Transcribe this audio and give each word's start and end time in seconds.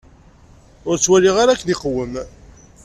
Ur 0.89 0.95
ttwaliɣ 0.97 1.35
ara 1.39 1.51
akken 1.53 1.73
iqwem. 1.73 2.13